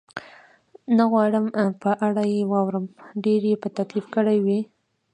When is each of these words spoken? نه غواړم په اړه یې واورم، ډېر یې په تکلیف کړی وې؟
نه 0.97 1.03
غواړم 1.11 1.45
په 1.83 1.91
اړه 2.07 2.23
یې 2.33 2.41
واورم، 2.51 2.85
ډېر 3.25 3.41
یې 3.49 3.55
په 3.63 3.67
تکلیف 3.77 4.05
کړی 4.15 4.37
وې؟ 4.45 4.59